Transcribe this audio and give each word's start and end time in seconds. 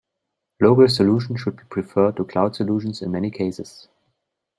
Local 0.59 0.87
solutions 0.89 1.41
should 1.41 1.57
be 1.57 1.63
preferred 1.69 2.15
to 2.17 2.25
cloud 2.25 2.55
solutions 2.55 3.03
in 3.03 3.11
many 3.11 3.29
cases. 3.29 3.87